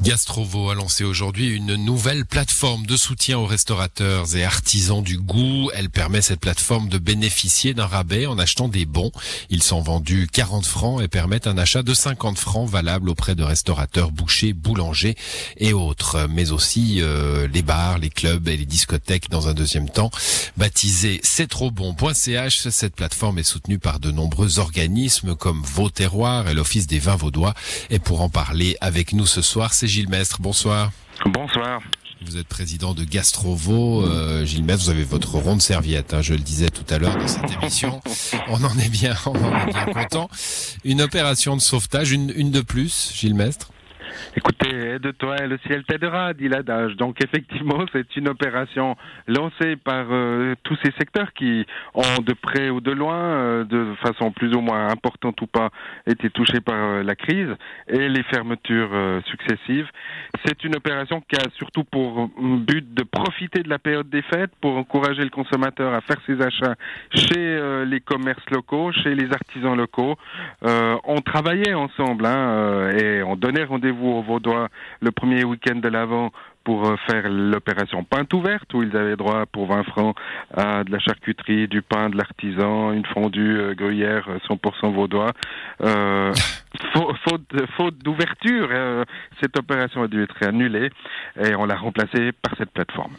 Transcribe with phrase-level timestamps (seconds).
[0.00, 5.70] Gastrovo a lancé aujourd'hui une nouvelle plateforme de soutien aux restaurateurs et artisans du goût.
[5.74, 9.10] Elle permet cette plateforme de bénéficier d'un rabais en achetant des bons.
[9.50, 13.42] Ils sont vendus 40 francs et permettent un achat de 50 francs valable auprès de
[13.42, 15.16] restaurateurs, bouchers, boulangers
[15.56, 16.28] et autres.
[16.30, 20.12] Mais aussi euh, les bars, les clubs et les discothèques dans un deuxième temps.
[20.56, 21.72] Baptisée c'est trop
[22.70, 27.16] cette plateforme est soutenue par de nombreux organismes comme Vos Terroirs et l'Office des vins
[27.16, 27.54] vaudois.
[27.90, 30.40] Et pour en parler avec nous ce soir, c'est Gilles Mestre.
[30.40, 30.92] Bonsoir.
[31.24, 31.80] Bonsoir.
[32.20, 34.04] Vous êtes président de Gastrovo.
[34.04, 37.16] Euh, Gilles Mestre, vous avez votre ronde serviette, hein, je le disais tout à l'heure
[37.16, 38.00] dans cette émission.
[38.48, 40.28] On en est bien, on en est bien content.
[40.84, 43.70] Une opération de sauvetage, une, une de plus, Gilles Mestre
[44.36, 46.96] Écoutez, aide-toi et le ciel t'aidera, dit l'adage.
[46.96, 52.70] Donc effectivement, c'est une opération lancée par euh, tous ces secteurs qui ont de près
[52.70, 55.70] ou de loin, euh, de façon plus ou moins importante ou pas,
[56.06, 57.48] été touchés par euh, la crise
[57.88, 58.90] et les fermetures
[59.26, 59.88] successives.
[60.44, 64.50] C'est une opération qui a surtout pour but de profiter de la période des fêtes
[64.60, 66.74] pour encourager le consommateur à faire ses achats
[67.14, 70.16] chez les commerces locaux, chez les artisans locaux.
[70.62, 74.68] on travaillait ensemble hein, et on donnait rendez-vous au Vaudois
[75.00, 76.30] le premier week-end de l'Avent
[76.68, 80.14] pour euh, faire l'opération Pinte ouverte où ils avaient droit pour 20 francs
[80.54, 85.32] à de la charcuterie, du pain, de l'artisan, une fondue euh, gruyère 100% euh, vaudois.
[85.82, 86.34] Euh,
[86.92, 87.40] faute,
[87.74, 88.68] faute d'ouverture,
[89.40, 90.90] cette opération a dû être annulée
[91.42, 93.14] et on l'a remplacée par cette plateforme.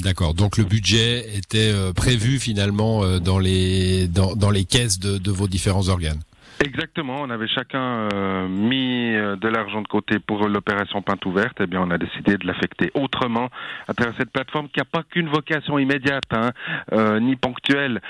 [0.00, 0.32] D'accord.
[0.32, 5.46] Donc le budget était prévu finalement dans les dans, dans les caisses de, de vos
[5.46, 6.20] différents organes.
[6.62, 11.56] Exactement, on avait chacun euh, mis euh, de l'argent de côté pour l'opération Pinte ouverte.
[11.60, 13.48] Eh bien, on a décidé de l'affecter autrement
[13.88, 16.50] à travers cette plateforme qui n'a pas qu'une vocation immédiate, hein,
[16.92, 18.00] euh, ni ponctuelle.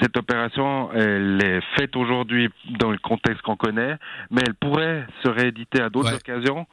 [0.00, 3.96] cette opération, elle est faite aujourd'hui dans le contexte qu'on connaît,
[4.30, 6.66] mais elle pourrait se rééditer à d'autres occasions,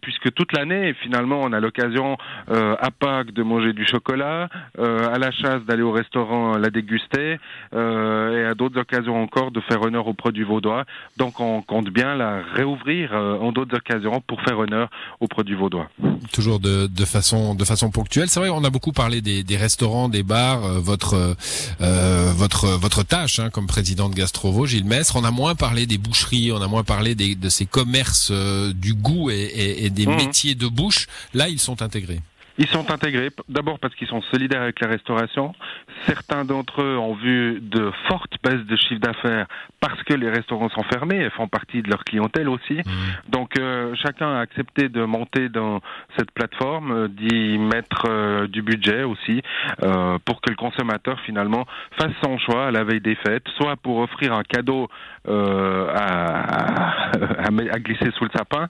[0.00, 2.16] puisque toute l'année, finalement, on a l'occasion
[2.48, 7.38] à Pâques de manger du chocolat, à la chasse d'aller au restaurant la déguster,
[7.72, 10.84] et à d'autres occasions encore de faire honneur aux produits vaudois.
[11.16, 14.88] Donc on compte bien la réouvrir euh, en d'autres occasions pour faire honneur
[15.20, 15.88] aux produits vaudois.
[16.32, 18.28] Toujours de, de façon de façon ponctuelle.
[18.28, 20.64] C'est vrai, on a beaucoup parlé des, des restaurants, des bars.
[20.64, 21.36] Euh, votre
[21.80, 25.16] euh, votre votre tâche hein, comme président de Gastrovo, Gilles Mestre.
[25.16, 28.32] On a moins parlé des boucheries, on a moins parlé des, de ces commerces
[28.74, 30.16] du goût et, et, des mmh.
[30.16, 31.06] métiers de bouche.
[31.34, 32.20] Là, ils sont intégrés.
[32.58, 35.54] Ils sont intégrés d'abord parce qu'ils sont solidaires avec la restauration.
[36.06, 39.46] Certains d'entre eux ont vu de fortes baisses de chiffre d'affaires
[39.80, 42.74] parce que les restaurants sont fermés et font partie de leur clientèle aussi.
[42.74, 43.30] Mmh.
[43.30, 45.80] Donc euh, chacun a accepté de monter dans
[46.16, 49.42] cette plateforme, euh, d'y mettre euh, du budget aussi
[50.24, 51.66] pour que le consommateur finalement
[51.98, 54.88] fasse son choix à la veille des fêtes, soit pour offrir un cadeau
[55.28, 58.68] à, à, glisser sous le sapin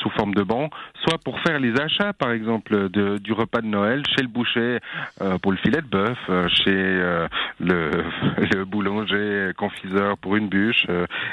[0.00, 0.70] sous forme de bon,
[1.04, 4.78] soit pour faire les achats par exemple du repas de Noël chez le boucher
[5.20, 7.26] euh, pour le filet de bœuf, euh, chez euh,
[7.60, 7.90] le,
[8.54, 10.86] le, boulanger confiseur pour une bûche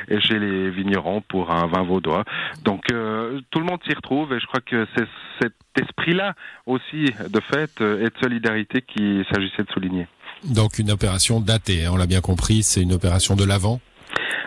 [0.08, 2.24] et chez les vignerons pour un vin vaudois.
[2.64, 5.08] Donc tout le monde s'y retrouve et je crois que c'est
[5.42, 10.08] cet esprit-là aussi de fête et de solidarité qu'il s'agissait de souligner.
[10.44, 13.80] Donc une opération datée, hein, on l'a bien compris, c'est une opération de l'avant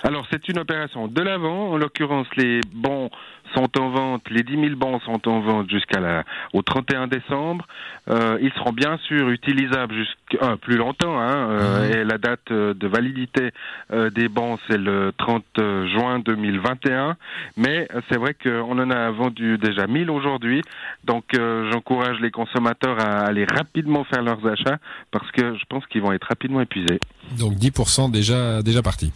[0.07, 3.11] alors c'est une opération de l'avant, en l'occurrence les bons
[3.55, 6.23] sont en vente, les 10 000 bons sont en vente jusqu'à la,
[6.53, 7.67] au 31 décembre.
[8.09, 11.93] Euh, ils seront bien sûr utilisables jusqu'à euh, plus longtemps, hein, euh, mmh.
[11.93, 13.51] et la date de validité
[13.93, 15.45] euh, des bons c'est le 30
[15.89, 17.17] juin 2021.
[17.57, 20.63] Mais c'est vrai qu'on en a vendu déjà 1000 aujourd'hui,
[21.03, 21.25] donc
[21.73, 24.79] j'encourage les consommateurs à aller rapidement faire leurs achats
[25.11, 27.01] parce que je pense qu'ils vont être rapidement épuisés.
[27.39, 29.13] Donc 10% déjà déjà parti.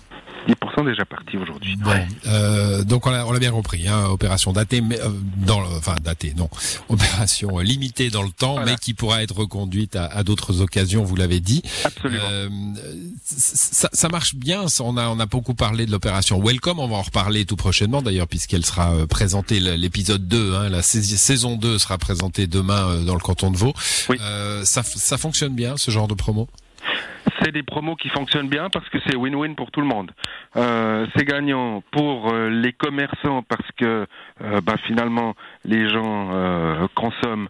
[0.49, 1.77] 10% déjà parti aujourd'hui.
[2.27, 6.49] Euh, donc on l'a bien compris, hein, opération datée, mais euh, dans, enfin datée, non,
[6.89, 11.05] opération limitée dans le temps, mais qui pourra être reconduite à, à d'autres occasions.
[11.05, 11.63] Vous l'avez dit.
[11.85, 12.23] Absolument.
[12.31, 12.49] Euh,
[13.25, 14.65] ça, ça, marche bien.
[14.81, 16.79] On a on a beaucoup parlé de l'opération Welcome.
[16.79, 20.55] On va en reparler tout prochainement d'ailleurs, puisqu'elle sera euh, présentée l'épisode 2.
[20.55, 23.75] Hein, la saison 2 sera présentée demain euh, dans le canton de Vaud.
[24.09, 24.19] Oui.
[24.65, 26.49] ça, ça fonctionne bien ce genre de promo?
[27.43, 30.11] C'est des promos qui fonctionnent bien parce que c'est win-win pour tout le monde.
[30.57, 34.07] Euh, c'est gagnant pour euh, les commerçants parce que
[34.43, 35.35] euh, bah, finalement
[35.65, 37.49] les gens euh, consomment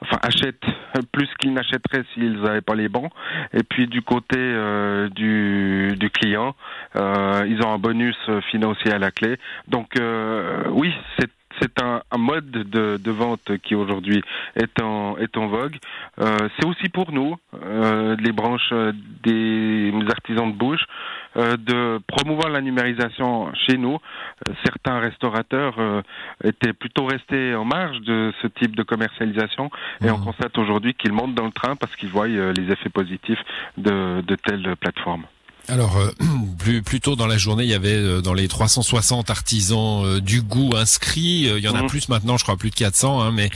[0.00, 0.64] enfin achètent
[1.12, 3.08] plus qu'ils n'achèteraient s'ils n'avaient pas les bons.
[3.52, 6.56] Et puis du côté euh, du, du, client,
[6.96, 8.16] euh, ils ont un bonus
[8.50, 9.38] financier à la clé.
[9.68, 9.94] Donc
[10.70, 11.30] oui, c'est
[11.62, 14.20] c'est un, mode de, vente qui aujourd'hui
[14.56, 15.76] est en, est en vogue.
[16.18, 17.36] c'est aussi pour nous,
[18.18, 18.72] les branches
[19.22, 20.84] des artisans de bouche,
[21.36, 23.98] de promouvoir la numérisation chez nous.
[24.64, 26.02] certains restaurateurs
[26.42, 29.70] étaient plutôt restés en marge de ce type de commercialisation
[30.04, 30.24] et on mmh.
[30.24, 33.42] constate aujourd'hui qu'ils montent dans le train parce qu'ils voient les effets positifs
[33.76, 35.24] de, de telles plateformes.
[35.68, 36.10] Alors, euh,
[36.58, 40.20] plus, plus tôt dans la journée, il y avait euh, dans les 360 artisans euh,
[40.20, 41.48] du goût inscrits.
[41.56, 41.88] il y en a mhm.
[41.88, 43.50] plus maintenant, je crois plus de 400, hein, mais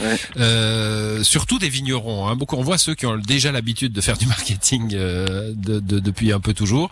[1.23, 2.27] surtout des vignerons.
[2.27, 2.35] Hein.
[2.35, 6.31] Beaucoup, on voit ceux qui ont déjà l'habitude de faire du marketing de, de, depuis
[6.31, 6.89] un peu toujours.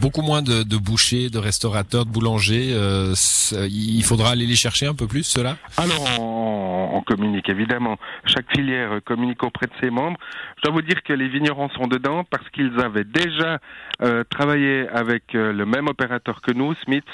[0.00, 2.74] beaucoup moins de, de, bouchers, de restaurateurs, de boulangers.
[3.68, 5.56] il faudra aller les chercher un peu plus, ceux-là?
[5.76, 7.96] Alors, on, on, communique évidemment.
[8.24, 10.18] Chaque filière communique auprès de ses membres.
[10.56, 13.58] Je dois vous dire que les vignerons sont dedans parce qu'ils avaient déjà
[14.02, 17.06] euh, travailler avec euh, le même opérateur que nous, Smith,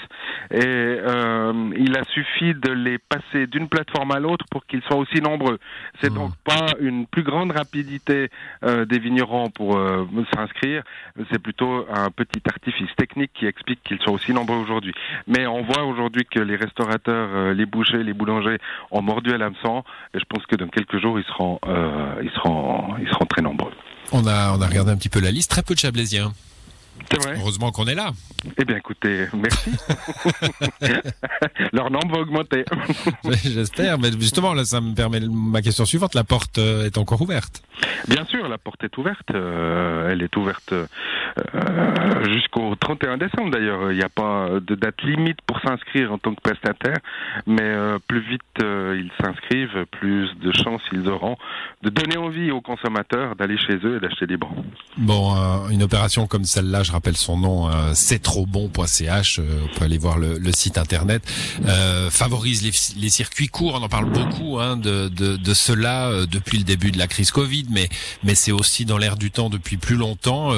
[0.50, 4.96] et euh, il a suffi de les passer d'une plateforme à l'autre pour qu'ils soient
[4.96, 5.58] aussi nombreux.
[6.00, 6.14] C'est mmh.
[6.14, 8.30] donc pas une plus grande rapidité
[8.62, 9.78] des vignerons pour
[10.34, 10.82] s'inscrire,
[11.30, 14.92] c'est plutôt un petit artifice technique qui explique qu'ils soient aussi nombreux aujourd'hui.
[15.26, 18.58] Mais on voit aujourd'hui que les restaurateurs, les bouchers, les boulangers
[18.90, 19.84] ont mordu à l'hameçon,
[20.14, 21.58] et je pense que dans quelques jours, ils seront,
[22.22, 23.72] ils seront, ils seront très nombreux.
[24.12, 26.32] On a, on a regardé un petit peu la liste, très peu de Chablaisiens.
[27.36, 28.12] Heureusement qu'on est là.
[28.58, 29.70] Eh bien, écoutez, merci.
[31.72, 32.64] Leur nombre va augmenter.
[33.44, 36.14] J'espère, mais justement, là, ça me permet ma question suivante.
[36.14, 37.62] La porte euh, est encore ouverte
[38.08, 39.30] Bien sûr, la porte est ouverte.
[39.34, 40.86] Euh, elle est ouverte euh,
[42.32, 43.92] jusqu'au 31 décembre, d'ailleurs.
[43.92, 46.98] Il n'y a pas de date limite pour s'inscrire en tant que prestataire,
[47.46, 47.72] mais
[48.08, 51.36] plus vite ils s'inscrivent, plus de chances ils auront
[51.82, 54.64] de donner envie aux consommateurs d'aller chez eux et d'acheter des bons.
[54.96, 55.34] Bon,
[55.70, 59.98] une opération comme celle-là, je rappelle son nom, c'est trop bon.ch, euh, on peut aller
[59.98, 61.22] voir le, site internet,
[61.66, 62.62] euh, favorise
[62.96, 66.92] les, circuits courts, on en parle beaucoup hein, de, de, cela euh, depuis le début
[66.92, 67.88] de la crise Covid, mais,
[68.22, 70.52] mais c'est aussi dans l'air du temps depuis plus longtemps.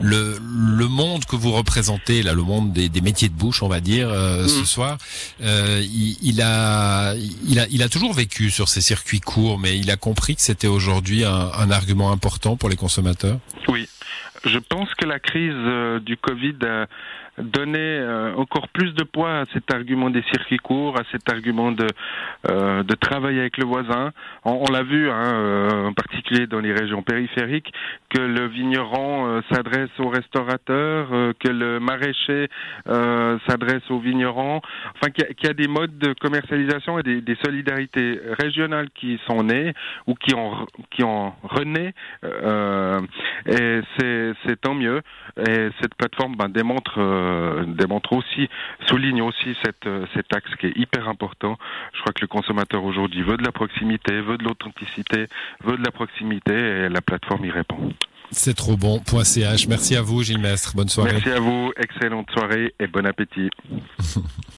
[0.00, 3.80] le, le monde que vous représentez, là, le monde des, métiers de bouche, on va
[3.80, 4.64] dire, ce mm.
[4.64, 4.98] soir,
[5.40, 9.96] il, a, il, a, il a toujours vécu sur ces circuits courts, mais il a
[9.96, 13.38] compris que c'était aujourd'hui un, un argument important pour les consommateurs?
[13.68, 13.88] Oui,
[14.44, 16.58] je pense que la crise euh, du Covid
[17.40, 21.30] a donné euh, encore plus de poids à cet argument des circuits courts, à cet
[21.30, 21.86] argument de,
[22.50, 24.12] euh, de travailler avec le voisin.
[24.44, 27.72] On, l'a vu, hein, en particulier dans les régions périphériques,
[28.08, 31.08] que le vigneron s'adresse aux restaurateurs,
[31.38, 32.48] que le maraîcher
[32.86, 34.60] s'adresse aux vignerons.
[34.94, 39.42] Enfin, qu'il y, a des modes de commercialisation et des, des, solidarités régionales qui sont
[39.42, 39.72] nées
[40.06, 41.94] ou qui ont, qui ont rené.
[43.46, 45.02] et c'est c'est tant mieux.
[45.36, 46.98] Et cette plateforme ben, démontre,
[47.30, 48.48] euh, démontre aussi,
[48.88, 51.56] souligne aussi cette, euh, cet axe qui est hyper important.
[51.94, 55.26] Je crois que le consommateur aujourd'hui veut de la proximité, veut de l'authenticité,
[55.64, 57.92] veut de la proximité et la plateforme y répond.
[58.32, 59.66] C'est trop bon.ch.
[59.66, 60.72] Merci à vous, Gilles Mestre.
[60.76, 61.12] Bonne soirée.
[61.12, 61.72] Merci à vous.
[61.76, 63.50] Excellente soirée et bon appétit.